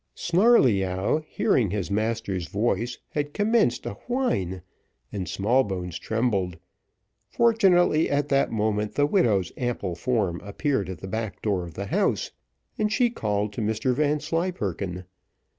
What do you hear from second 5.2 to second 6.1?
Smallbones